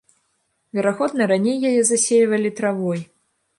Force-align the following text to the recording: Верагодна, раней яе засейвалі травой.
Верагодна, 0.77 1.27
раней 1.33 1.57
яе 1.71 1.81
засейвалі 1.91 2.55
травой. 2.61 3.07